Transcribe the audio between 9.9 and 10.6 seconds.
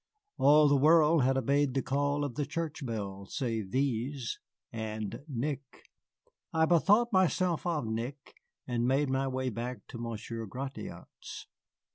Monsieur